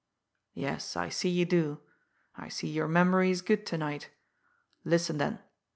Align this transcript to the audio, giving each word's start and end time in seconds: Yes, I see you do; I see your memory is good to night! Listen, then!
Yes, 0.55 0.97
I 0.97 1.09
see 1.09 1.29
you 1.29 1.45
do; 1.45 1.79
I 2.35 2.47
see 2.49 2.67
your 2.67 2.87
memory 2.87 3.29
is 3.29 3.43
good 3.43 3.67
to 3.67 3.77
night! 3.77 4.09
Listen, 4.83 5.19
then! 5.19 5.37